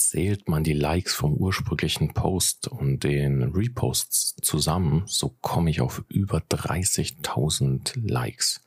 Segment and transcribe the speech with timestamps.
[0.00, 6.02] Zählt man die Likes vom ursprünglichen Post und den Reposts zusammen, so komme ich auf
[6.08, 8.62] über 30.000 Likes.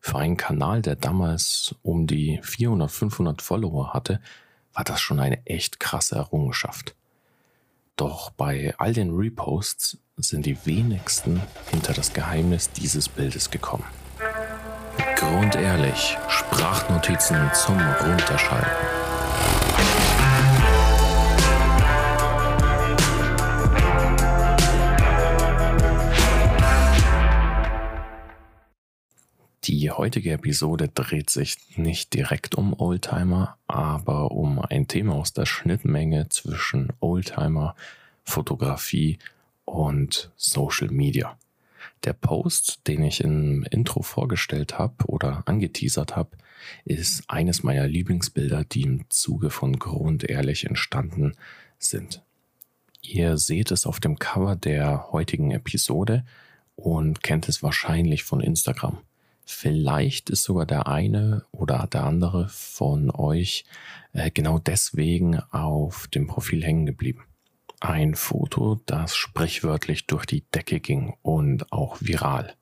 [0.00, 4.20] Für einen Kanal, der damals um die 400, 500 Follower hatte,
[4.74, 6.94] war das schon eine echt krasse Errungenschaft.
[7.96, 11.40] Doch bei all den Reposts sind die wenigsten
[11.70, 13.84] hinter das Geheimnis dieses Bildes gekommen.
[15.16, 18.95] Grundehrlich, Sprachnotizen zum Runterschalten.
[29.66, 35.44] Die heutige Episode dreht sich nicht direkt um Oldtimer, aber um ein Thema aus der
[35.44, 37.74] Schnittmenge zwischen Oldtimer,
[38.22, 39.18] Fotografie
[39.64, 41.36] und Social Media.
[42.04, 46.36] Der Post, den ich im Intro vorgestellt habe oder angeteasert habe,
[46.84, 51.32] ist eines meiner Lieblingsbilder, die im Zuge von Grundehrlich entstanden
[51.80, 52.22] sind.
[53.02, 56.24] Ihr seht es auf dem Cover der heutigen Episode
[56.76, 59.00] und kennt es wahrscheinlich von Instagram.
[59.48, 63.64] Vielleicht ist sogar der eine oder der andere von euch
[64.12, 67.22] äh, genau deswegen auf dem Profil hängen geblieben.
[67.78, 72.54] Ein Foto, das sprichwörtlich durch die Decke ging und auch viral.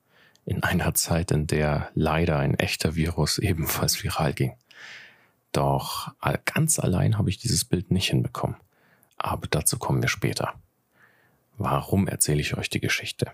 [0.45, 4.53] In einer Zeit, in der leider ein echter Virus ebenfalls viral ging.
[5.51, 6.13] Doch
[6.45, 8.57] ganz allein habe ich dieses Bild nicht hinbekommen.
[9.17, 10.53] Aber dazu kommen wir später.
[11.57, 13.31] Warum erzähle ich euch die Geschichte?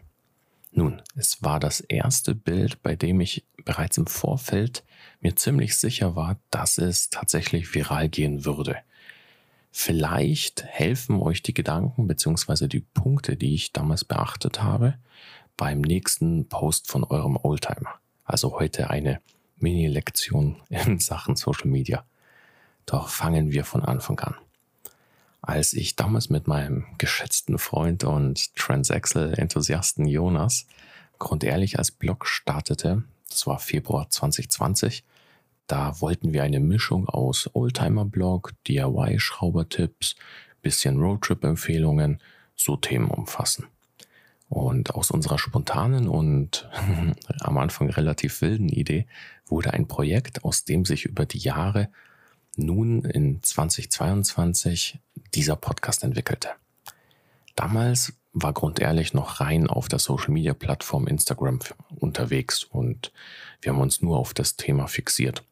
[0.71, 4.83] Nun, es war das erste Bild, bei dem ich bereits im Vorfeld
[5.19, 8.77] mir ziemlich sicher war, dass es tatsächlich viral gehen würde.
[9.71, 12.67] Vielleicht helfen euch die Gedanken bzw.
[12.67, 14.95] die Punkte, die ich damals beachtet habe,
[15.57, 17.95] beim nächsten Post von eurem Oldtimer.
[18.23, 19.21] Also heute eine
[19.57, 22.05] Mini-Lektion in Sachen Social Media.
[22.85, 24.35] Doch fangen wir von Anfang an.
[25.41, 30.67] Als ich damals mit meinem geschätzten Freund und Transaxle-Enthusiasten Jonas
[31.17, 35.03] grundehrlich als Blog startete, das war Februar 2020,
[35.65, 40.15] da wollten wir eine Mischung aus Oldtimer-Blog, DIY-Schraubertipps,
[40.61, 42.19] bisschen Roadtrip-Empfehlungen,
[42.55, 43.67] so Themen umfassen.
[44.49, 46.69] Und aus unserer spontanen und
[47.39, 49.07] am Anfang relativ wilden Idee
[49.47, 51.89] wurde ein Projekt, aus dem sich über die Jahre
[52.57, 54.99] nun in 2022
[55.33, 56.49] dieser Podcast entwickelte.
[57.55, 61.59] Damals war grundehrlich noch rein auf der Social Media Plattform Instagram
[61.95, 63.11] unterwegs und
[63.61, 65.43] wir haben uns nur auf das Thema fixiert.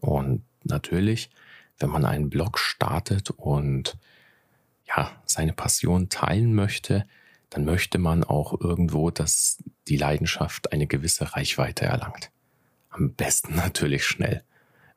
[0.00, 1.30] Und natürlich,
[1.78, 3.98] wenn man einen Blog startet und
[4.86, 7.06] ja, seine Passion teilen möchte,
[7.50, 12.30] dann möchte man auch irgendwo, dass die Leidenschaft eine gewisse Reichweite erlangt.
[12.90, 14.42] Am besten natürlich schnell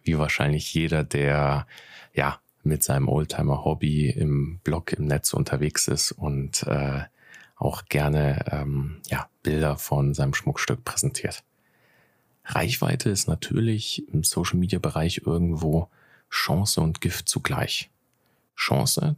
[0.04, 1.68] wie wahrscheinlich jeder, der
[2.14, 7.02] ja mit seinem Oldtimer-Hobby im Blog im Netz unterwegs ist und äh,
[7.56, 11.44] auch gerne ähm, ja, Bilder von seinem Schmuckstück präsentiert.
[12.46, 15.90] Reichweite ist natürlich im Social-Media-Bereich irgendwo
[16.30, 17.90] Chance und Gift zugleich.
[18.56, 19.16] Chance,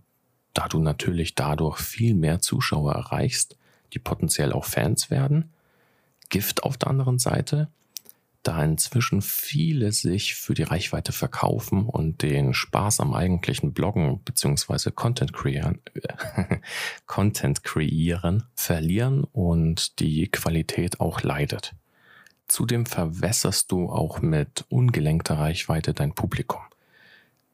[0.54, 3.58] da du natürlich dadurch viel mehr Zuschauer erreichst,
[3.94, 5.52] die potenziell auch Fans werden.
[6.30, 7.70] Gift auf der anderen Seite,
[8.48, 14.92] da inzwischen viele sich für die Reichweite verkaufen und den Spaß am eigentlichen Bloggen bzw.
[14.92, 15.82] Content kreieren,
[17.08, 21.76] Content kreieren verlieren und die Qualität auch leidet.
[22.48, 26.62] Zudem verwässerst du auch mit ungelenkter Reichweite dein Publikum.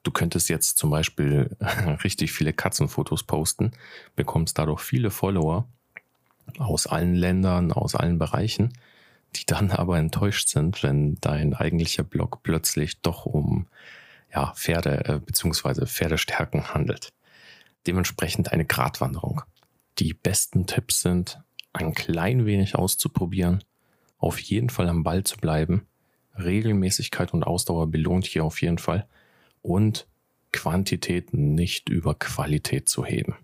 [0.03, 1.55] Du könntest jetzt zum Beispiel
[2.03, 3.71] richtig viele Katzenfotos posten,
[4.15, 5.67] bekommst dadurch viele Follower
[6.59, 8.73] aus allen Ländern, aus allen Bereichen
[9.35, 13.67] die dann aber enttäuscht sind, wenn dein eigentlicher Blog plötzlich doch um
[14.33, 15.85] ja, Pferde äh, bzw.
[15.85, 17.13] Pferdestärken handelt.
[17.85, 19.41] Dementsprechend eine Gratwanderung.
[19.99, 21.39] Die besten Tipps sind,
[21.73, 23.63] ein klein wenig auszuprobieren,
[24.17, 25.85] auf jeden Fall am Ball zu bleiben,
[26.37, 29.07] Regelmäßigkeit und Ausdauer belohnt hier auf jeden Fall
[29.61, 30.07] und
[30.51, 33.35] Quantität nicht über Qualität zu heben.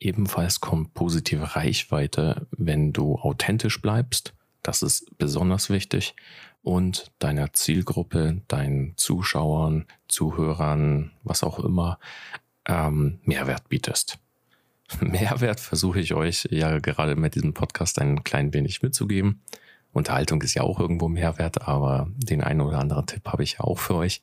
[0.00, 6.14] Ebenfalls kommt positive Reichweite, wenn du authentisch bleibst das ist besonders wichtig.
[6.62, 11.98] Und deiner Zielgruppe, deinen Zuschauern, Zuhörern, was auch immer,
[12.66, 14.18] ähm, Mehrwert bietest.
[15.00, 19.42] Mehrwert versuche ich euch ja gerade mit diesem Podcast ein klein wenig mitzugeben.
[19.92, 23.60] Unterhaltung ist ja auch irgendwo Mehrwert, aber den einen oder anderen Tipp habe ich ja
[23.60, 24.22] auch für euch.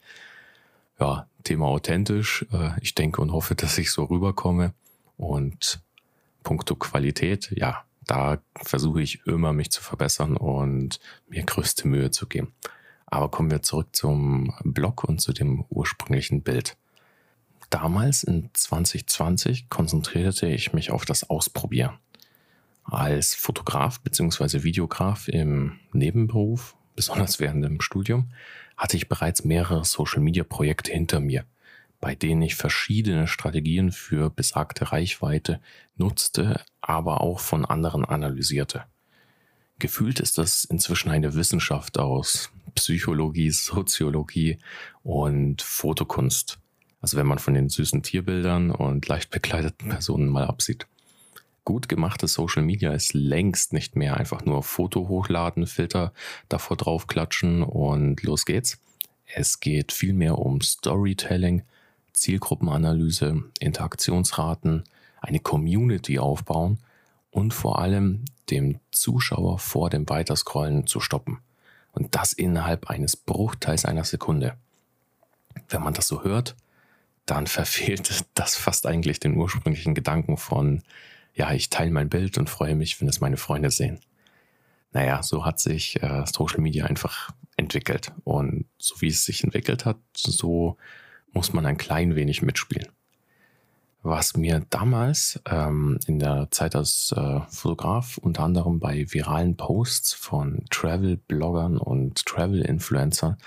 [1.00, 2.46] Ja, Thema authentisch.
[2.52, 4.74] Äh, ich denke und hoffe, dass ich so rüberkomme.
[5.18, 5.82] Und
[6.44, 12.28] puncto Qualität, ja, da versuche ich immer mich zu verbessern und mir größte Mühe zu
[12.28, 12.54] geben.
[13.06, 16.78] Aber kommen wir zurück zum Blog und zu dem ursprünglichen Bild.
[17.70, 21.98] Damals in 2020 konzentrierte ich mich auf das Ausprobieren.
[22.84, 24.64] Als Fotograf bzw.
[24.64, 28.32] Videograf im Nebenberuf, besonders während dem Studium,
[28.78, 31.46] hatte ich bereits mehrere Social-Media-Projekte hinter mir,
[32.00, 35.60] bei denen ich verschiedene Strategien für besagte Reichweite
[35.96, 38.84] nutzte, aber auch von anderen analysierte.
[39.80, 44.60] Gefühlt ist das inzwischen eine Wissenschaft aus Psychologie, Soziologie
[45.04, 46.60] und Fotokunst.
[47.02, 50.88] Also wenn man von den süßen Tierbildern und leicht bekleideten Personen mal absieht.
[51.66, 56.14] Gut gemachtes Social Media ist längst nicht mehr einfach nur Foto hochladen, Filter
[56.48, 58.78] davor draufklatschen und los geht's.
[59.26, 61.64] Es geht vielmehr um Storytelling,
[62.14, 64.84] Zielgruppenanalyse, Interaktionsraten,
[65.22, 66.80] eine Community aufbauen
[67.32, 71.40] und vor allem dem Zuschauer vor dem Weiterscrollen zu stoppen.
[71.92, 74.58] Und das innerhalb eines Bruchteils einer Sekunde.
[75.70, 76.56] Wenn man das so hört,
[77.26, 80.84] dann verfehlt das fast eigentlich den ursprünglichen Gedanken von,
[81.34, 84.00] ja, ich teile mein Bild und freue mich, wenn es meine Freunde sehen.
[84.92, 88.14] Naja, so hat sich äh, Social Media einfach entwickelt.
[88.24, 90.78] Und so wie es sich entwickelt hat, so
[91.34, 92.88] muss man ein klein wenig mitspielen
[94.06, 100.14] was mir damals ähm, in der Zeit als äh, Fotograf unter anderem bei viralen Posts
[100.14, 103.38] von Travel-Bloggern und Travel-Influencern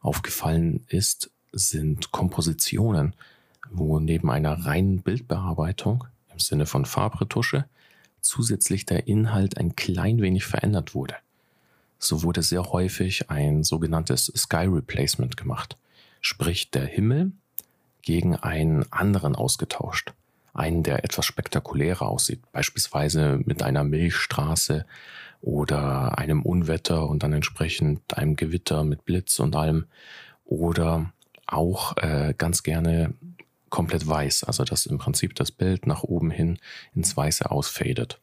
[0.00, 3.14] aufgefallen ist, sind Kompositionen,
[3.70, 7.66] wo neben einer reinen Bildbearbeitung im Sinne von Farbretusche
[8.20, 11.14] zusätzlich der Inhalt ein klein wenig verändert wurde.
[12.00, 15.76] So wurde sehr häufig ein sogenanntes Sky Replacement gemacht.
[16.20, 17.30] Sprich, der Himmel
[18.02, 20.12] gegen einen anderen ausgetauscht.
[20.52, 24.84] Einen, der etwas spektakulärer aussieht, beispielsweise mit einer Milchstraße
[25.40, 29.86] oder einem Unwetter und dann entsprechend einem Gewitter mit Blitz und allem.
[30.44, 31.12] Oder
[31.46, 33.14] auch äh, ganz gerne
[33.70, 36.58] komplett weiß, also dass im Prinzip das Bild nach oben hin
[36.94, 38.20] ins Weiße ausfadet.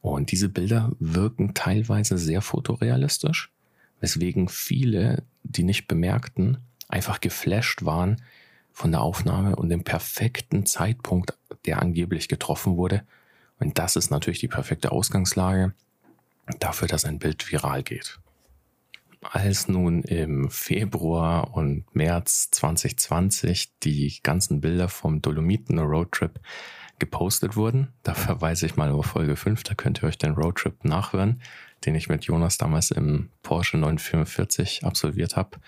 [0.00, 3.52] Und diese Bilder wirken teilweise sehr fotorealistisch,
[4.00, 6.58] weswegen viele, die nicht bemerkten,
[6.88, 8.22] einfach geflasht waren,
[8.80, 11.36] von der Aufnahme und dem perfekten Zeitpunkt,
[11.66, 13.02] der angeblich getroffen wurde.
[13.58, 15.74] Und das ist natürlich die perfekte Ausgangslage
[16.60, 18.18] dafür, dass ein Bild viral geht.
[19.20, 26.40] Als nun im Februar und März 2020 die ganzen Bilder vom Dolomiten Roadtrip
[26.98, 30.86] gepostet wurden, da verweise ich mal auf Folge 5, da könnt ihr euch den Roadtrip
[30.86, 31.42] nachhören
[31.84, 35.58] den ich mit Jonas damals im Porsche 944 absolviert habe,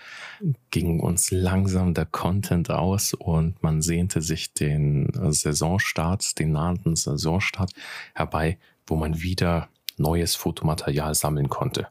[0.69, 7.71] ging uns langsam der Content aus und man sehnte sich den Saisonstart, den nahenden Saisonstart
[8.13, 11.87] herbei, wo man wieder neues Fotomaterial sammeln konnte.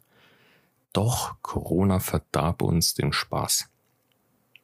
[0.92, 3.68] Doch Corona verdarb uns den Spaß.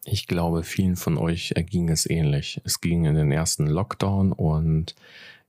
[0.04, 2.60] Ich glaube, vielen von euch erging es ähnlich.
[2.64, 4.94] Es ging in den ersten Lockdown und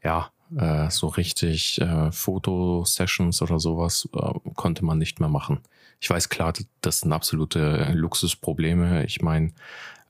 [0.04, 5.60] ja, äh, so richtig äh, Fotosessions oder sowas äh, konnte man nicht mehr machen.
[6.00, 9.06] Ich weiß klar, das sind absolute Luxusprobleme.
[9.06, 9.52] Ich meine,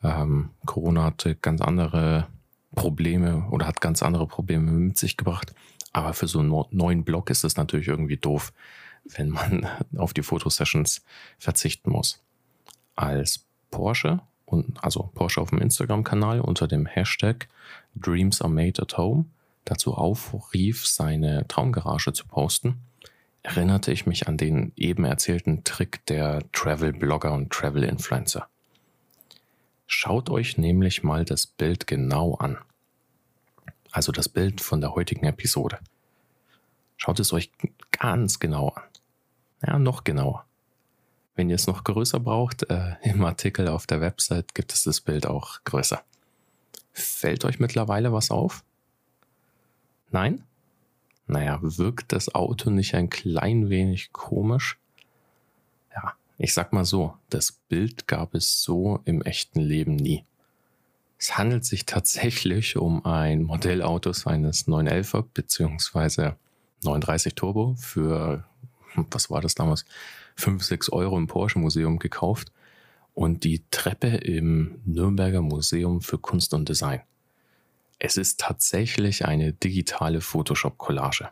[0.04, 2.28] ähm, Corona hatte ganz andere
[2.76, 5.54] Probleme oder hat ganz andere Probleme mit sich gebracht.
[5.92, 8.54] Aber für so einen neuen Blog ist es natürlich irgendwie doof,
[9.06, 11.04] wenn man auf die Fotosessions
[11.38, 12.22] verzichten muss.
[12.96, 17.48] Als Porsche und also Porsche auf dem Instagram-Kanal unter dem Hashtag
[17.96, 19.26] Dreams are made at home
[19.66, 22.82] dazu aufrief, seine Traumgarage zu posten,
[23.44, 28.48] erinnerte ich mich an den eben erzählten Trick der Travel-Blogger und Travel-Influencer.
[29.88, 32.58] Schaut euch nämlich mal das Bild genau an.
[33.92, 35.80] Also das Bild von der heutigen Episode.
[36.98, 37.52] Schaut es euch
[37.92, 38.84] ganz genau an.
[39.66, 40.46] Ja, noch genauer.
[41.36, 45.02] Wenn ihr es noch größer braucht, äh, im Artikel auf der Website gibt es das
[45.02, 46.04] Bild auch größer.
[46.92, 48.64] Fällt euch mittlerweile was auf?
[50.12, 50.44] Nein?
[51.28, 54.80] Naja, wirkt das Auto nicht ein klein wenig komisch?
[55.94, 60.26] Ja, ich sag mal so, das Bild gab es so im echten Leben nie.
[61.20, 66.32] Es handelt sich tatsächlich um ein Modellauto eines 911er bzw.
[66.84, 68.46] 39 Turbo für,
[68.96, 69.86] was war das damals,
[70.36, 72.52] 5, 6 Euro im Porsche Museum gekauft
[73.14, 77.02] und die Treppe im Nürnberger Museum für Kunst und Design.
[78.00, 81.30] Es ist tatsächlich eine digitale Photoshop-Collage.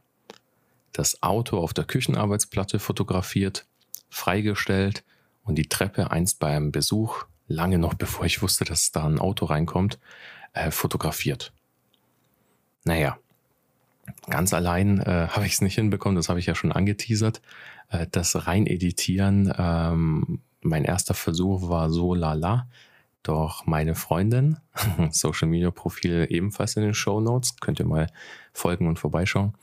[0.91, 3.65] Das Auto auf der Küchenarbeitsplatte fotografiert,
[4.09, 5.03] freigestellt
[5.43, 9.19] und die Treppe einst bei einem Besuch, lange noch bevor ich wusste, dass da ein
[9.19, 9.97] Auto reinkommt,
[10.53, 11.53] äh, fotografiert.
[12.83, 13.17] Naja,
[14.29, 17.41] ganz allein äh, habe ich es nicht hinbekommen, das habe ich ja schon angeteasert.
[17.89, 22.67] Äh, das rein editieren, ähm, mein erster Versuch war so lala.
[23.23, 24.57] Doch meine Freundin,
[25.11, 28.07] Social Media Profil ebenfalls in den Show Notes, könnt ihr mal
[28.53, 29.53] folgen und vorbeischauen,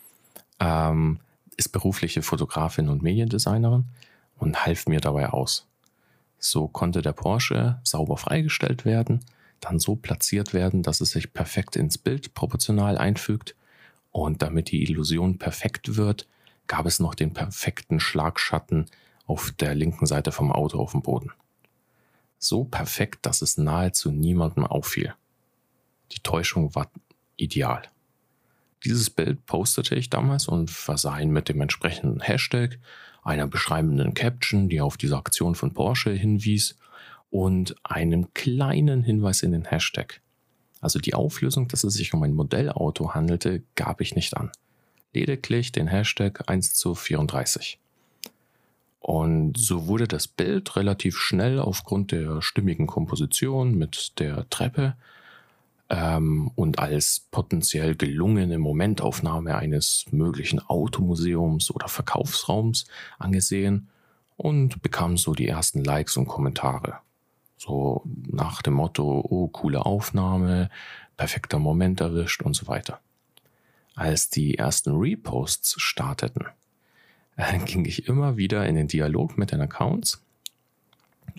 [0.61, 1.21] ähm,
[1.57, 3.87] ist berufliche Fotografin und Mediendesignerin
[4.39, 5.67] und half mir dabei aus.
[6.39, 9.25] So konnte der Porsche sauber freigestellt werden,
[9.61, 13.57] dann so platziert werden, dass es sich perfekt ins Bild proportional einfügt.
[14.11, 16.29] Und damit die Illusion perfekt wird,
[16.67, 18.87] gab es noch den perfekten Schlagschatten
[19.27, 21.33] auf der linken Seite vom Auto auf dem Boden.
[22.39, 25.15] So perfekt, dass es nahezu niemandem auffiel.
[26.13, 26.91] Die Täuschung war
[27.37, 27.83] ideal.
[28.85, 32.79] Dieses Bild postete ich damals und versah ihn mit dem entsprechenden Hashtag,
[33.23, 36.77] einer beschreibenden Caption, die auf diese Aktion von Porsche hinwies
[37.31, 40.21] und einem kleinen Hinweis in den Hashtag.
[40.81, 44.53] Also die Auflösung, dass es sich um ein Modellauto handelte, gab ich nicht an.
[45.15, 47.81] Lediglich den Hashtag 1 zu 34.
[49.07, 54.97] Und so wurde das Bild relativ schnell aufgrund der stimmigen Komposition mit der Treppe
[55.91, 62.87] ähm, und als potenziell gelungene Momentaufnahme eines möglichen Automuseums oder Verkaufsraums
[63.19, 63.91] angesehen
[64.39, 67.01] und bekam so die ersten Likes und Kommentare.
[67.59, 70.71] So nach dem Motto, oh, coole Aufnahme,
[71.19, 73.01] perfekter Moment erwischt und so weiter.
[73.97, 76.47] Als die ersten Reposts starteten,
[77.37, 80.23] äh, ging ich immer wieder in den Dialog mit den Accounts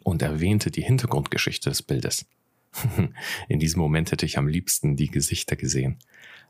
[0.03, 2.25] und erwähnte die Hintergrundgeschichte des Bildes.
[3.47, 5.97] in diesem Moment hätte ich am liebsten die Gesichter gesehen.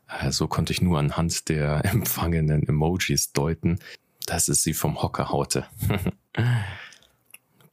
[0.08, 3.78] Äh, so konnte ich nur anhand der empfangenen Emojis deuten,
[4.26, 5.66] dass es sie vom Hocker haute.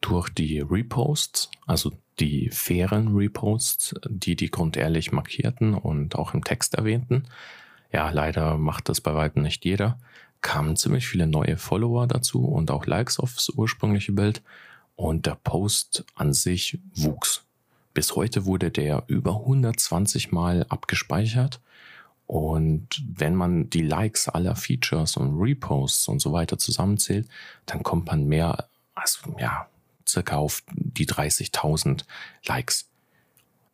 [0.02, 6.76] Durch die Reposts, also die fairen Reposts, die die grundehrlich markierten und auch im Text
[6.76, 7.24] erwähnten,
[7.92, 10.00] ja, leider macht das bei weitem nicht jeder,
[10.44, 14.44] kamen ziemlich viele neue Follower dazu und auch Likes aufs ursprüngliche Bild
[14.96, 17.44] und der Post an sich wuchs.
[17.96, 21.62] Bis heute wurde der über 120 Mal abgespeichert.
[22.26, 27.28] Und wenn man die Likes aller Features und Reposts und so weiter zusammenzählt,
[27.66, 29.68] dann kommt man mehr, also ja,
[30.08, 32.04] circa auf die 30.000
[32.46, 32.90] Likes.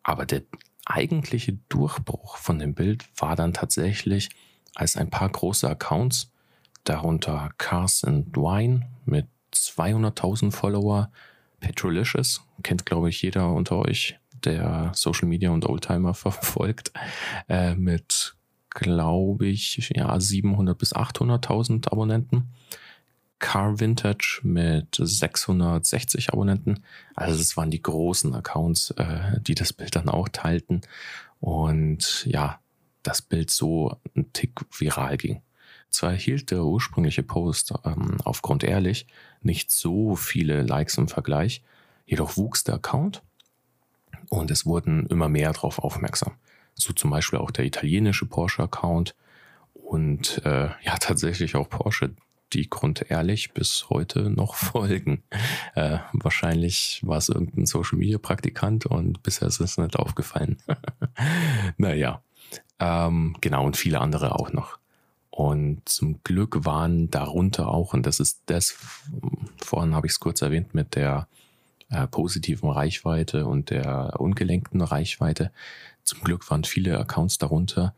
[0.04, 0.44] Aber der
[0.86, 4.30] eigentliche Durchbruch von dem Bild war dann tatsächlich,
[4.76, 6.32] als ein paar große Accounts,
[6.84, 11.12] darunter Cars and Wine mit 200.000 Follower,
[11.60, 16.92] Petrolicious, kennt glaube ich jeder unter euch, der Social Media und Oldtimer verfolgt,
[17.48, 18.36] äh, mit
[18.70, 22.54] glaube ich ja 700 bis 800.000 Abonnenten.
[23.40, 26.84] Car Vintage mit 660 Abonnenten.
[27.16, 30.82] Also es waren die großen Accounts, äh, die das Bild dann auch teilten
[31.40, 32.60] und ja,
[33.02, 35.42] das Bild so ein Tick viral ging.
[35.90, 39.08] Zwar erhielt der ursprüngliche Post ähm, aufgrund ehrlich
[39.42, 41.64] nicht so viele Likes im Vergleich,
[42.06, 43.24] jedoch wuchs der Account
[44.30, 46.34] und es wurden immer mehr darauf aufmerksam.
[46.76, 49.16] So zum Beispiel auch der italienische Porsche-Account
[49.74, 52.12] und äh, ja tatsächlich auch Porsche,
[52.54, 55.24] die grundehrlich bis heute noch folgen.
[55.76, 60.58] Äh, wahrscheinlich war es irgendein Social-Media-Praktikant und bisher ist es nicht aufgefallen.
[61.78, 62.22] naja,
[62.80, 64.80] ähm, genau und viele andere auch noch.
[65.40, 68.76] Und zum Glück waren darunter auch, und das ist das,
[69.64, 71.30] vorhin habe ich es kurz erwähnt, mit der
[71.90, 75.54] äh, positiven Reichweite und der ungelenkten Reichweite.
[76.04, 77.96] Zum Glück waren viele Accounts darunter,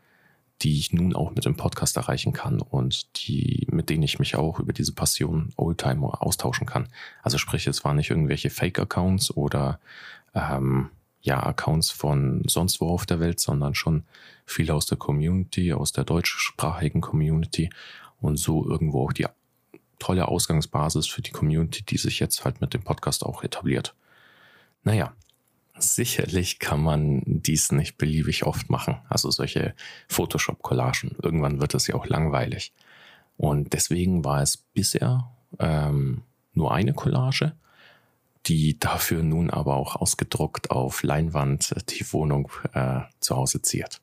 [0.60, 4.36] die ich nun auch mit dem Podcast erreichen kann und die, mit denen ich mich
[4.36, 6.86] auch über diese Passion Oldtimer austauschen kann.
[7.24, 9.80] Also sprich, es waren nicht irgendwelche Fake-Accounts oder
[10.32, 10.90] ähm,
[11.22, 14.04] ja, Accounts von sonst wo auf der Welt, sondern schon
[14.44, 17.70] viele aus der Community, aus der deutschsprachigen Community
[18.20, 19.26] und so irgendwo auch die
[19.98, 23.94] tolle Ausgangsbasis für die Community, die sich jetzt halt mit dem Podcast auch etabliert.
[24.82, 25.14] Naja,
[25.78, 28.96] sicherlich kann man dies nicht beliebig oft machen.
[29.08, 29.74] Also solche
[30.08, 31.16] Photoshop-Collagen.
[31.22, 32.72] Irgendwann wird es ja auch langweilig.
[33.36, 37.52] Und deswegen war es bisher ähm, nur eine Collage
[38.46, 44.00] die dafür nun aber auch ausgedruckt auf Leinwand die Wohnung äh, zu Hause ziert.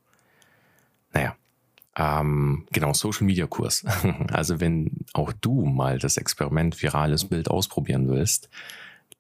[1.13, 1.35] Naja,
[1.95, 3.83] ähm, genau, Social Media Kurs.
[4.31, 8.49] Also wenn auch du mal das Experiment virales Bild ausprobieren willst,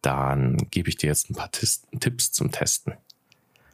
[0.01, 2.93] dann gebe ich dir jetzt ein paar Tis Tipps zum Testen.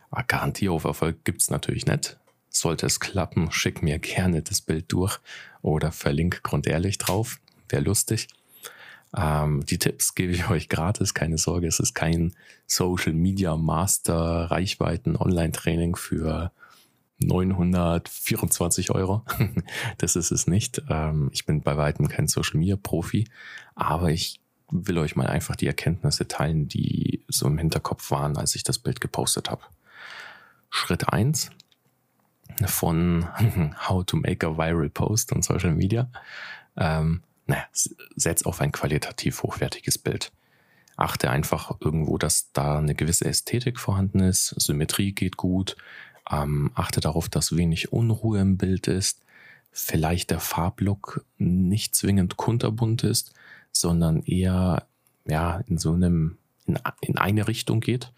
[0.09, 2.17] Ah, Garantie auf Erfolg gibt's natürlich nicht.
[2.49, 5.19] Sollte es klappen, schick mir gerne das Bild durch
[5.61, 7.39] oder verlink grundehrlich drauf.
[7.69, 8.27] Wäre lustig.
[9.15, 12.33] Ähm, die Tipps gebe ich euch gratis, keine Sorge, es ist kein
[12.67, 16.51] Social Media Master Reichweiten Online Training für
[17.19, 19.23] 924 Euro.
[19.97, 20.81] das ist es nicht.
[20.89, 23.27] Ähm, ich bin bei weitem kein Social Media Profi,
[23.73, 28.55] aber ich will euch mal einfach die Erkenntnisse teilen, die so im Hinterkopf waren, als
[28.55, 29.61] ich das Bild gepostet habe.
[30.69, 31.51] Schritt eins
[32.65, 33.27] von
[33.87, 36.09] How to Make a Viral Post on Social Media.
[36.75, 37.65] Ähm, naja,
[38.15, 40.31] setz auf ein qualitativ hochwertiges Bild.
[40.97, 45.75] Achte einfach irgendwo, dass da eine gewisse Ästhetik vorhanden ist, Symmetrie geht gut.
[46.31, 49.21] Ähm, achte darauf, dass wenig Unruhe im Bild ist.
[49.71, 53.33] Vielleicht der Farblook nicht zwingend kunterbunt ist,
[53.71, 54.87] sondern eher
[55.25, 58.11] ja in so einem in, in eine Richtung geht.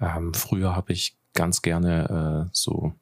[0.00, 2.94] Ähm, früher habe ich ganz gerne äh, so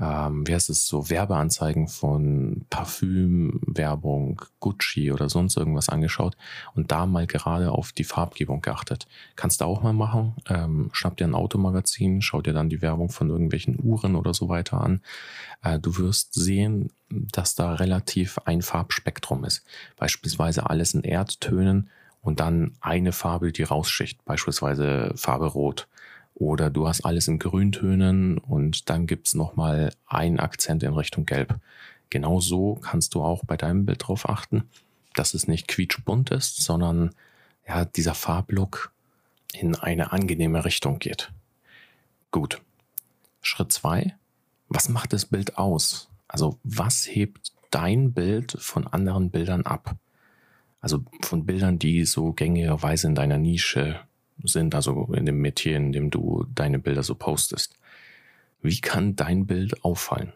[0.00, 6.36] ähm, wie heißt es, so Werbeanzeigen von Parfümwerbung, Gucci oder sonst irgendwas angeschaut
[6.74, 9.06] und da mal gerade auf die Farbgebung geachtet.
[9.36, 10.34] Kannst du auch mal machen.
[10.48, 14.48] Ähm, schnapp dir ein Automagazin, schau dir dann die Werbung von irgendwelchen Uhren oder so
[14.48, 15.02] weiter an.
[15.62, 19.64] Äh, du wirst sehen, dass da relativ ein Farbspektrum ist.
[19.96, 21.90] Beispielsweise alles in Erdtönen
[22.22, 25.88] und dann eine Farbe, die rausschicht, beispielsweise Farbe Rot.
[26.40, 31.60] Oder du hast alles in Grüntönen und dann gibt's nochmal einen Akzent in Richtung Gelb.
[32.08, 34.64] Genau so kannst du auch bei deinem Bild drauf achten,
[35.14, 37.10] dass es nicht quietschbunt ist, sondern
[37.68, 38.90] ja, dieser Farblook
[39.52, 41.30] in eine angenehme Richtung geht.
[42.30, 42.62] Gut.
[43.42, 44.14] Schritt zwei:
[44.68, 46.08] Was macht das Bild aus?
[46.26, 49.94] Also was hebt dein Bild von anderen Bildern ab?
[50.80, 54.00] Also von Bildern, die so gängigerweise in deiner Nische
[54.44, 57.78] sind, also in dem Metier, in dem du deine Bilder so postest.
[58.62, 60.32] Wie kann dein Bild auffallen?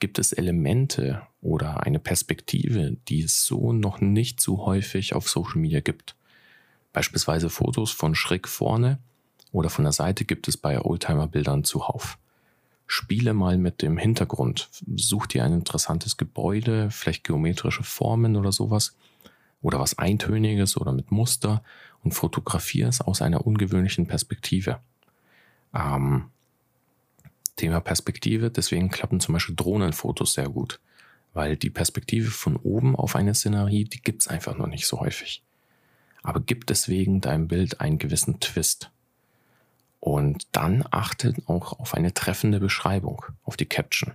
[0.00, 5.60] Gibt es Elemente oder eine Perspektive, die es so noch nicht so häufig auf Social
[5.60, 6.16] Media gibt?
[6.92, 8.98] Beispielsweise Fotos von schräg vorne
[9.52, 12.18] oder von der Seite gibt es bei Oldtimer-Bildern zuhauf.
[12.86, 14.68] Spiele mal mit dem Hintergrund.
[14.96, 18.96] Such dir ein interessantes Gebäude, vielleicht geometrische Formen oder sowas
[19.62, 21.62] oder was Eintöniges oder mit Muster
[22.04, 24.80] und fotografiere es aus einer ungewöhnlichen Perspektive.
[25.74, 26.26] Ähm,
[27.56, 30.80] Thema Perspektive, deswegen klappen zum Beispiel Drohnenfotos sehr gut,
[31.32, 35.00] weil die Perspektive von oben auf eine Szenerie, die gibt es einfach noch nicht so
[35.00, 35.42] häufig.
[36.22, 38.90] Aber gibt deswegen deinem Bild einen gewissen Twist.
[40.00, 44.14] Und dann achtet auch auf eine treffende Beschreibung, auf die Caption.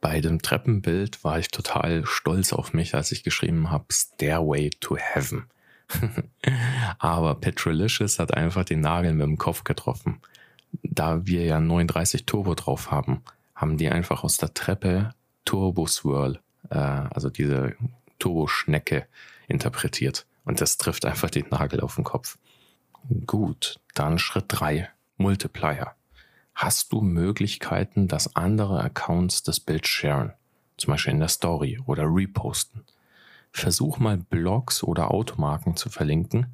[0.00, 4.96] Bei dem Treppenbild war ich total stolz auf mich, als ich geschrieben habe Stairway to
[4.96, 5.44] Heaven.
[6.98, 10.20] Aber Petrolicious hat einfach den Nagel mit dem Kopf getroffen.
[10.82, 13.22] Da wir ja 39 Turbo drauf haben,
[13.54, 17.74] haben die einfach aus der Treppe Turbo Swirl, äh, also diese
[18.18, 19.06] Turbo-Schnecke,
[19.48, 20.26] interpretiert.
[20.44, 22.38] Und das trifft einfach den Nagel auf den Kopf.
[23.26, 25.94] Gut, dann Schritt drei: Multiplier
[26.54, 30.32] hast du Möglichkeiten, dass andere Accounts das Bild sharen,
[30.76, 32.84] zum Beispiel in der Story oder reposten.
[33.52, 36.46] Versuch mal Blogs oder Automarken zu verlinken,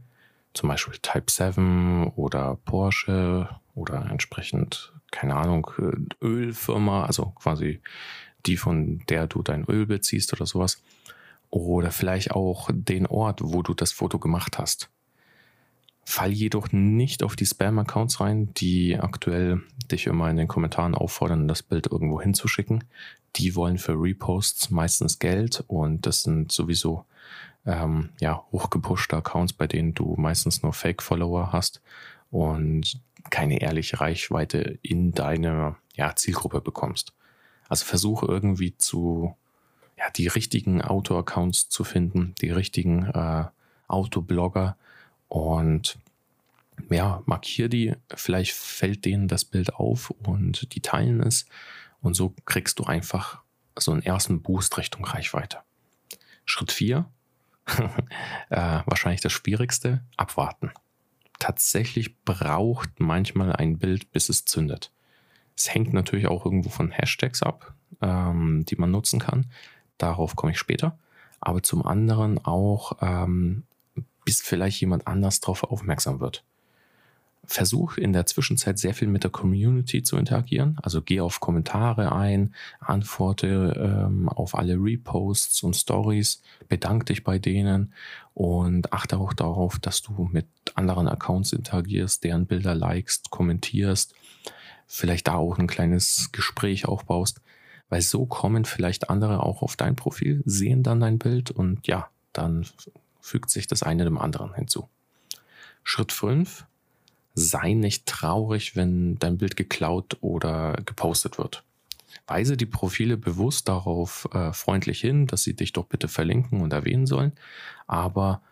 [0.53, 5.71] zum Beispiel Type 7 oder Porsche oder entsprechend, keine Ahnung,
[6.21, 7.81] Ölfirma, also quasi
[8.47, 10.83] die, von der du dein Öl beziehst oder sowas.
[11.51, 14.91] Oder vielleicht auch den Ort, wo du das Foto gemacht hast.
[16.11, 19.61] Fall jedoch nicht auf die Spam-Accounts rein, die aktuell
[19.93, 22.85] dich immer in den Kommentaren auffordern, das Bild irgendwo hinzuschicken.
[23.37, 27.05] Die wollen für Reposts meistens Geld und das sind sowieso
[27.67, 31.83] ähm, ja, hochgepushte Accounts, bei denen du meistens nur Fake-Follower hast
[32.31, 37.13] und keine ehrliche Reichweite in deine ja, Zielgruppe bekommst.
[37.69, 39.37] Also versuche irgendwie zu,
[39.99, 43.45] ja, die richtigen Auto-Accounts zu finden, die richtigen äh,
[43.89, 44.79] Autoblogger,
[45.29, 45.99] und
[46.91, 51.47] ja, markier die, vielleicht fällt denen das Bild auf und die teilen es.
[52.01, 53.43] Und so kriegst du einfach
[53.77, 55.59] so einen ersten Boost Richtung Reichweite.
[56.45, 57.05] Schritt 4,
[58.51, 60.71] äh, wahrscheinlich das Schwierigste, abwarten.
[61.39, 64.93] Tatsächlich braucht manchmal ein Bild, bis es zündet.
[65.57, 69.47] Es hängt natürlich auch irgendwo von Hashtags ab, ähm, die man nutzen kann.
[69.99, 70.99] Darauf komme ich später.
[71.41, 73.65] Aber zum anderen auch ähm,
[74.29, 76.45] bis vielleicht jemand anders darauf aufmerksam wird.
[77.45, 80.77] Versuch in der Zwischenzeit sehr viel mit der Community zu interagieren.
[80.83, 83.75] Also geh auf Kommentare ein, antworte
[84.07, 87.95] ähm, auf alle Reposts und Stories, bedank dich bei denen
[88.35, 94.15] und achte auch darauf, dass du mit anderen Accounts interagierst, deren Bilder likest, kommentierst,
[94.87, 97.41] vielleicht da auch ein kleines Gespräch aufbaust,
[97.89, 102.11] weil so kommen vielleicht andere auch auf dein Profil, sehen dann dein Bild und ja,
[102.35, 102.67] dann
[103.29, 104.89] fügt sich das eine dem anderen hinzu.
[105.85, 106.67] Schritt 5.
[107.35, 111.63] Sei nicht traurig, wenn dein Bild geklaut oder gepostet wird.
[112.27, 116.73] Weise die Profile bewusst darauf äh, freundlich hin, dass sie dich doch bitte verlinken und
[116.73, 117.33] erwähnen sollen.
[117.87, 118.43] Aber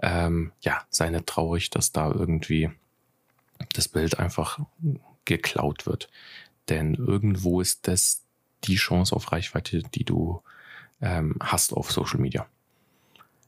[0.00, 2.70] ähm, ja, sei nicht traurig, dass da irgendwie
[3.72, 4.60] das Bild einfach
[5.24, 6.10] geklaut wird.
[6.68, 8.22] Denn irgendwo ist das
[8.64, 10.42] die Chance auf Reichweite, die du
[11.00, 12.46] ähm, hast auf Social Media.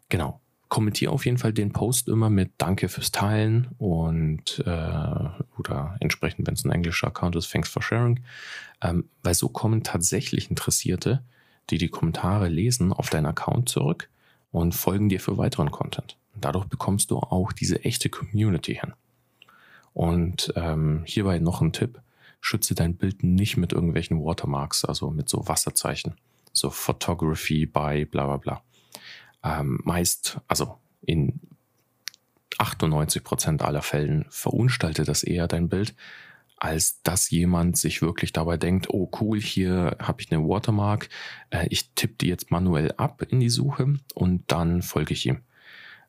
[0.09, 0.40] Genau.
[0.68, 6.46] Kommentiere auf jeden Fall den Post immer mit Danke fürs Teilen und äh, oder entsprechend,
[6.46, 8.20] wenn es ein englischer Account ist, Thanks for Sharing.
[8.83, 11.22] Ähm, weil so kommen tatsächlich Interessierte,
[11.70, 14.09] die die Kommentare lesen, auf deinen Account zurück
[14.50, 16.16] und folgen dir für weiteren Content.
[16.35, 18.92] Dadurch bekommst du auch diese echte Community hin.
[19.92, 22.00] Und ähm, hierbei noch ein Tipp.
[22.40, 26.14] Schütze dein Bild nicht mit irgendwelchen Watermarks, also mit so Wasserzeichen.
[26.52, 28.62] So Photography by bla bla bla.
[29.46, 31.40] Ähm, meist, also in
[32.59, 35.94] 98 Prozent aller Fällen verunstaltet das eher dein Bild,
[36.56, 41.09] als dass jemand sich wirklich dabei denkt, oh cool, hier habe ich eine Watermark,
[41.50, 45.42] äh, ich tippe die jetzt manuell ab in die Suche und dann folge ich ihm.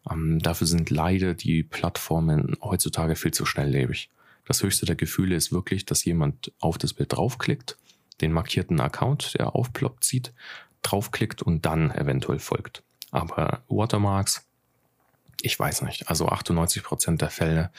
[0.10, 4.10] Ähm, dafür sind leider die Plattformen heutzutage viel zu schnelllebig.
[4.46, 7.78] Das höchste der Gefühle ist wirklich, dass jemand auf das Bild draufklickt,
[8.22, 10.34] den markierten Account, der aufploppt, sieht,
[10.82, 12.84] draufklickt und dann eventuell folgt.
[13.18, 14.46] Aber Watermarks,
[15.42, 16.08] ich weiß nicht.
[16.08, 17.72] Also 98 Prozent der Fälle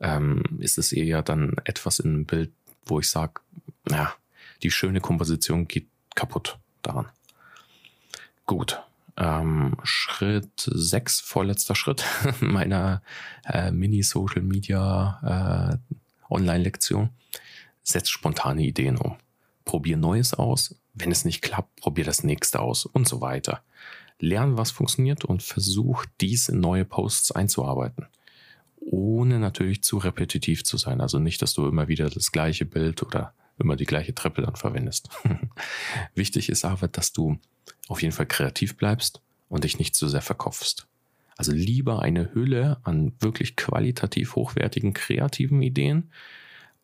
[0.00, 2.52] ähm, ist es eher dann etwas in einem Bild,
[2.86, 3.40] wo ich sage,
[3.88, 4.12] ja,
[4.64, 7.06] die schöne Komposition geht kaputt daran.
[8.46, 8.82] Gut.
[9.16, 12.04] Ähm, Schritt 6, vorletzter Schritt
[12.40, 13.00] meiner
[13.44, 17.08] äh, Mini-Social Media äh.
[17.84, 19.16] Setz spontane Ideen um.
[19.64, 20.74] Probier Neues aus.
[20.94, 23.62] Wenn es nicht klappt, probier das nächste aus und so weiter.
[24.20, 28.06] Lern, was funktioniert und versuch, dies in neue Posts einzuarbeiten.
[28.80, 31.00] Ohne natürlich zu repetitiv zu sein.
[31.00, 34.56] Also nicht, dass du immer wieder das gleiche Bild oder immer die gleiche Treppe dann
[34.56, 35.10] verwendest.
[36.14, 37.38] Wichtig ist aber, dass du
[37.88, 40.86] auf jeden Fall kreativ bleibst und dich nicht zu sehr verkopfst.
[41.36, 46.10] Also lieber eine Hülle an wirklich qualitativ hochwertigen kreativen Ideen,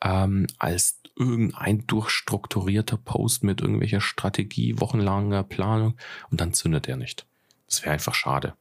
[0.02, 5.96] ähm, als irgendein durchstrukturierter Post mit irgendwelcher Strategie, wochenlanger Planung
[6.30, 7.26] und dann zündet er nicht.
[7.66, 8.54] Das wäre einfach schade.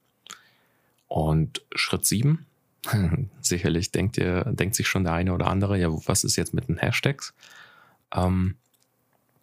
[1.08, 2.46] Und Schritt sieben,
[3.42, 6.68] sicherlich denkt ihr, denkt sich schon der eine oder andere, ja, was ist jetzt mit
[6.68, 7.34] den Hashtags?
[8.14, 8.56] Ähm,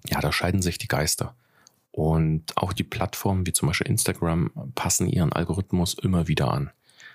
[0.07, 1.35] ja, da scheiden sich die Geister.
[1.91, 6.71] Und auch die Plattformen wie zum Beispiel Instagram passen ihren Algorithmus immer wieder an.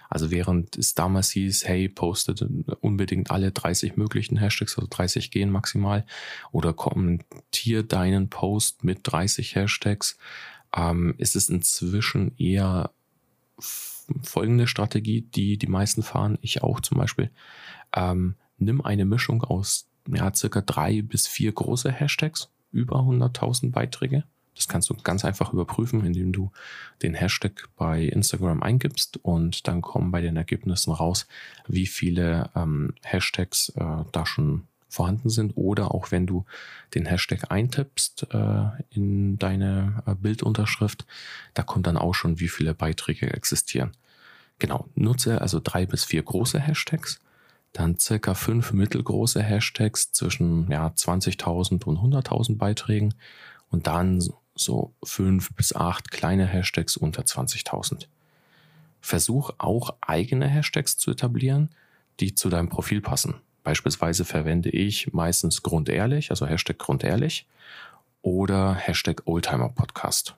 [0.09, 2.45] Also während es damals hieß, hey, postet
[2.81, 6.05] unbedingt alle 30 möglichen Hashtags, also 30 gehen maximal,
[6.51, 10.17] oder kommentier deinen Post mit 30 Hashtags,
[10.75, 12.91] ähm, ist es inzwischen eher
[14.21, 17.31] folgende Strategie, die die meisten fahren, ich auch zum Beispiel.
[17.95, 24.23] Ähm, nimm eine Mischung aus ja, circa drei bis vier große Hashtags, über 100.000 Beiträge
[24.57, 26.51] das kannst du ganz einfach überprüfen, indem du
[27.01, 31.27] den Hashtag bei Instagram eingibst und dann kommen bei den Ergebnissen raus,
[31.67, 36.45] wie viele ähm, Hashtags äh, da schon vorhanden sind oder auch wenn du
[36.95, 41.05] den Hashtag eintippst äh, in deine äh, Bildunterschrift,
[41.53, 43.91] da kommt dann auch schon, wie viele Beiträge existieren.
[44.59, 47.19] Genau, nutze also drei bis vier große Hashtags,
[47.73, 53.13] dann circa fünf mittelgroße Hashtags zwischen ja, 20.000 und 100.000 Beiträgen
[53.69, 58.07] und dann so fünf bis acht kleine Hashtags unter 20.000.
[59.01, 61.69] Versuch auch eigene Hashtags zu etablieren,
[62.19, 63.35] die zu deinem Profil passen.
[63.63, 67.47] Beispielsweise verwende ich meistens grundehrlich, also Hashtag grundehrlich
[68.21, 70.35] oder Hashtag Oldtimer Podcast.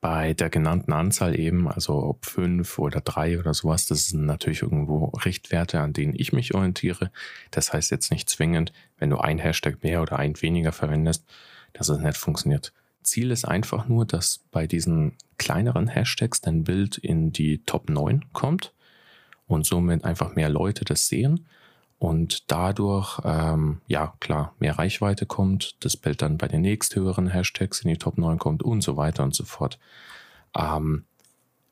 [0.00, 4.62] Bei der genannten Anzahl eben, also ob fünf oder drei oder sowas, das sind natürlich
[4.62, 7.12] irgendwo Richtwerte, an denen ich mich orientiere.
[7.52, 11.24] Das heißt jetzt nicht zwingend, wenn du ein Hashtag mehr oder ein weniger verwendest,
[11.72, 12.72] dass es nicht funktioniert.
[13.02, 18.32] Ziel ist einfach nur, dass bei diesen kleineren Hashtags dein Bild in die Top 9
[18.32, 18.72] kommt
[19.46, 21.46] und somit einfach mehr Leute das sehen
[22.02, 27.80] und dadurch, ähm, ja klar, mehr Reichweite kommt, das Bild dann bei den nächsthöheren Hashtags
[27.82, 29.78] in die Top 9 kommt und so weiter und so fort.
[30.56, 31.04] Ähm,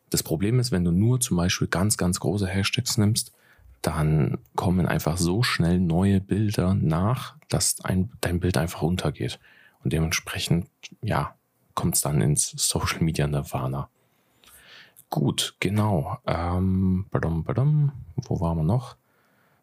[0.08, 3.32] das Problem ist, wenn du nur zum Beispiel ganz, ganz große Hashtags nimmst,
[3.82, 9.40] dann kommen einfach so schnell neue Bilder nach, dass ein, dein Bild einfach untergeht.
[9.82, 10.68] Und dementsprechend,
[11.02, 11.34] ja,
[11.74, 13.88] kommt es dann ins Social Media Nirvana.
[15.08, 16.18] Gut, genau.
[16.26, 18.96] Ähm, badum, badum, wo waren wir noch?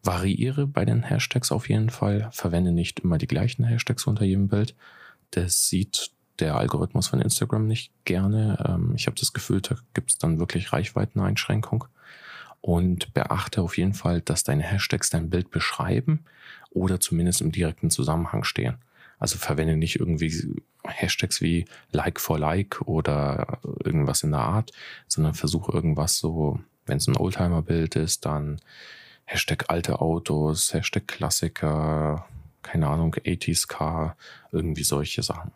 [0.03, 2.29] Variiere bei den Hashtags auf jeden Fall.
[2.31, 4.75] Verwende nicht immer die gleichen Hashtags unter jedem Bild.
[5.31, 8.63] Das sieht der Algorithmus von Instagram nicht gerne.
[8.67, 11.85] Ähm, ich habe das Gefühl, da gibt es dann wirklich Reichweiteneinschränkung.
[12.59, 16.25] Und beachte auf jeden Fall, dass deine Hashtags dein Bild beschreiben
[16.71, 18.77] oder zumindest im direkten Zusammenhang stehen.
[19.19, 24.71] Also verwende nicht irgendwie Hashtags wie Like for Like oder irgendwas in der Art,
[25.07, 28.59] sondern versuche irgendwas so wenn es ein Oldtimer-Bild ist, dann
[29.25, 32.25] Hashtag alte Autos, Hashtag Klassiker,
[32.63, 34.15] keine Ahnung, 80s Car,
[34.51, 35.51] irgendwie solche Sachen.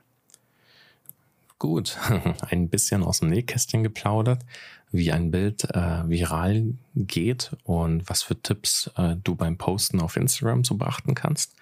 [1.57, 1.97] Gut,
[2.49, 4.43] ein bisschen aus dem Nähkästchen geplaudert,
[4.91, 10.17] wie ein Bild äh, viral geht und was für Tipps äh, du beim Posten auf
[10.17, 11.55] Instagram so beachten kannst.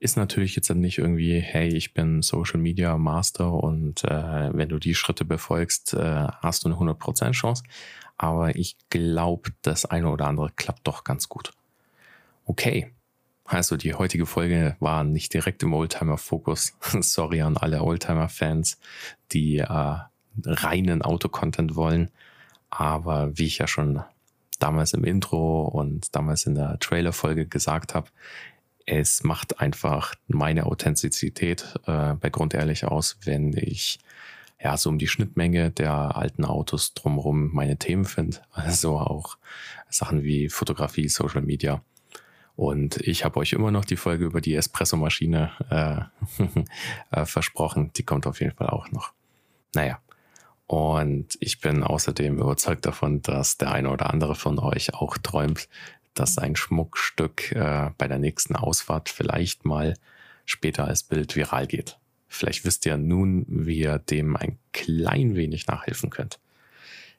[0.00, 4.78] Ist natürlich jetzt nicht irgendwie, hey, ich bin Social Media Master und äh, wenn du
[4.78, 7.62] die Schritte befolgst, äh, hast du eine 100% Chance.
[8.16, 11.52] Aber ich glaube, das eine oder andere klappt doch ganz gut.
[12.46, 12.90] Okay,
[13.44, 16.76] also die heutige Folge war nicht direkt im Oldtimer-Fokus.
[17.00, 18.78] Sorry an alle Oldtimer-Fans,
[19.32, 19.96] die äh,
[20.46, 22.10] reinen Autocontent wollen.
[22.70, 24.02] Aber wie ich ja schon
[24.60, 28.08] damals im Intro und damals in der Trailer-Folge gesagt habe,
[28.90, 34.00] es macht einfach meine Authentizität äh, bei Grundehrlich aus, wenn ich
[34.60, 38.38] ja so um die Schnittmenge der alten Autos drumherum meine Themen finde.
[38.50, 39.38] Also auch
[39.88, 41.82] Sachen wie Fotografie, Social Media.
[42.56, 46.50] Und ich habe euch immer noch die Folge über die Espresso-Maschine äh,
[47.20, 47.92] äh, versprochen.
[47.96, 49.12] Die kommt auf jeden Fall auch noch.
[49.72, 50.00] Naja.
[50.66, 55.68] Und ich bin außerdem überzeugt davon, dass der eine oder andere von euch auch träumt,
[56.20, 59.94] dass ein Schmuckstück äh, bei der nächsten Ausfahrt vielleicht mal
[60.44, 61.98] später als Bild viral geht.
[62.28, 66.38] Vielleicht wisst ihr nun, wie ihr dem ein klein wenig nachhelfen könnt.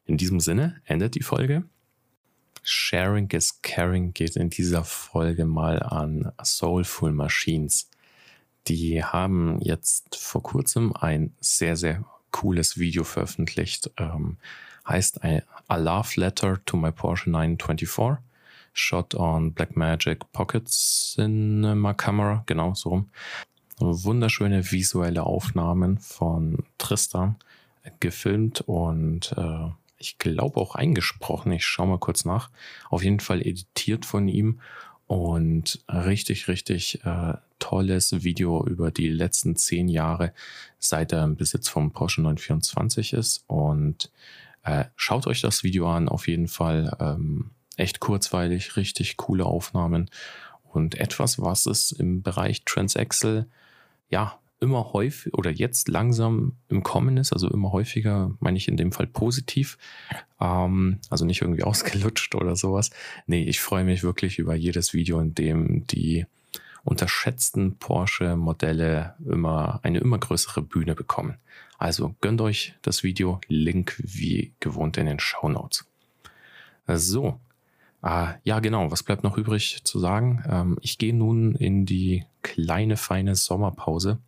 [0.06, 1.64] In diesem Sinne endet die Folge.
[2.62, 7.90] Sharing is Caring geht in dieser Folge mal an Soulful Machines.
[8.68, 13.90] Die haben jetzt vor kurzem ein sehr, sehr cooles Video veröffentlicht.
[13.98, 14.38] Ähm,
[14.88, 18.20] heißt A Love Letter to My Porsche 924
[18.74, 23.10] Shot on Blackmagic Pocket Cinema Camera, genau so rum.
[23.80, 27.36] Wunderschöne visuelle Aufnahmen von Tristan
[28.00, 31.52] gefilmt und äh, ich glaube auch eingesprochen.
[31.52, 32.50] Ich schaue mal kurz nach.
[32.90, 34.60] Auf jeden Fall editiert von ihm
[35.08, 40.34] und richtig, richtig äh, tolles Video über die letzten zehn Jahre,
[40.80, 43.44] seit er im Besitz vom Porsche 924 ist.
[43.48, 44.12] Und
[44.64, 46.96] äh, schaut euch das Video an, auf jeden Fall.
[47.00, 50.10] Ähm, echt kurzweilig, richtig coole Aufnahmen
[50.64, 53.48] und etwas, was es im Bereich Transaxle
[54.10, 58.78] ja immer häufig oder jetzt langsam im Kommen ist, also immer häufiger, meine ich in
[58.78, 59.78] dem Fall positiv,
[60.40, 62.92] ähm, also nicht irgendwie ausgelutscht oder sowas.
[63.26, 66.26] Nee, ich freue mich wirklich über jedes Video, in dem die
[66.84, 71.38] unterschätzten Porsche-Modelle immer eine immer größere Bühne bekommen.
[71.78, 75.86] Also gönnt euch das Video, Link wie gewohnt in den Show Notes.
[76.88, 77.40] So,
[78.02, 78.90] Ah, ja, genau.
[78.92, 80.44] Was bleibt noch übrig zu sagen?
[80.50, 84.20] Ähm, ich gehe nun in die kleine, feine Sommerpause.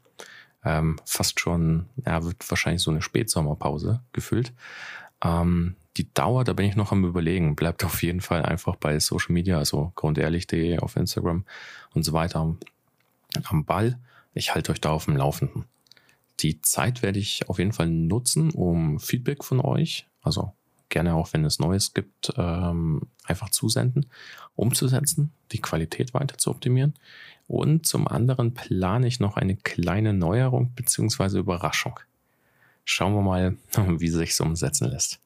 [0.63, 4.53] Ähm, fast schon, ja, wird wahrscheinlich so eine Spätsommerpause gefüllt.
[5.23, 8.99] Ähm, die Dauer, da bin ich noch am überlegen, bleibt auf jeden Fall einfach bei
[8.99, 11.45] Social Media, also grundehrlich.de auf Instagram
[11.93, 12.59] und so weiter am,
[13.43, 13.99] am Ball.
[14.33, 15.65] Ich halte euch da auf dem Laufenden.
[16.39, 20.53] Die Zeit werde ich auf jeden Fall nutzen, um Feedback von euch, also
[20.93, 24.05] gerne auch, wenn es Neues gibt, ähm, einfach zusenden,
[24.55, 26.93] umzusetzen, die Qualität weiter zu optimieren.
[27.47, 31.39] Und zum anderen plane ich noch eine kleine Neuerung bzw.
[31.39, 31.99] Überraschung.
[32.85, 33.57] Schauen wir mal,
[33.99, 35.19] wie sich umsetzen lässt.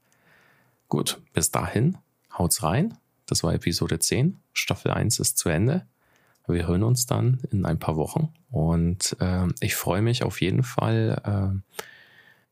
[0.90, 1.98] Gut, bis dahin,
[2.36, 2.98] haut's rein.
[3.26, 4.38] Das war Episode 10.
[4.54, 5.86] Staffel 1 ist zu Ende.
[6.48, 10.64] Wir hören uns dann in ein paar Wochen und äh, ich freue mich auf jeden
[10.64, 11.78] Fall, äh,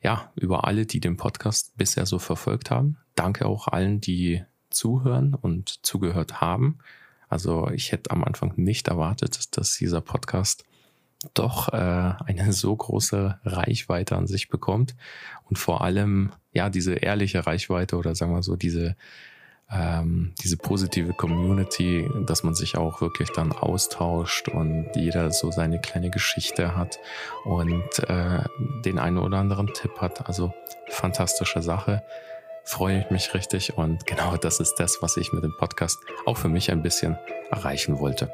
[0.05, 2.97] ja, über alle, die den Podcast bisher so verfolgt haben.
[3.15, 6.77] Danke auch allen, die zuhören und zugehört haben.
[7.27, 10.63] Also ich hätte am Anfang nicht erwartet, dass dieser Podcast
[11.33, 11.77] doch äh,
[12.23, 14.95] eine so große Reichweite an sich bekommt
[15.49, 18.95] und vor allem ja diese ehrliche Reichweite oder sagen wir so diese
[19.71, 25.79] ähm, diese positive Community, dass man sich auch wirklich dann austauscht und jeder so seine
[25.79, 26.99] kleine Geschichte hat
[27.45, 28.43] und äh,
[28.83, 30.27] den einen oder anderen Tipp hat.
[30.27, 30.53] Also
[30.89, 32.03] fantastische Sache.
[32.63, 36.37] Freue ich mich richtig und genau das ist das, was ich mit dem Podcast auch
[36.37, 37.17] für mich ein bisschen
[37.51, 38.31] erreichen wollte.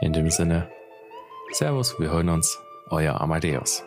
[0.00, 0.68] In dem Sinne,
[1.52, 2.58] Servus, wir hören uns,
[2.90, 3.82] euer Amadeus.